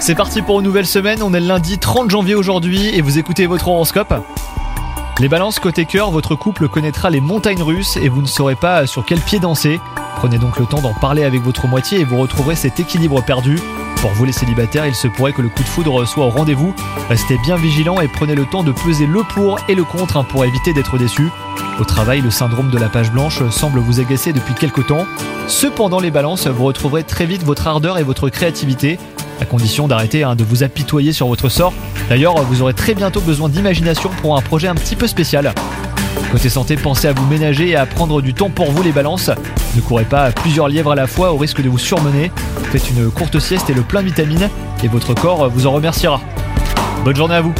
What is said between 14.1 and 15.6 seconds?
vous les célibataires, il se pourrait que le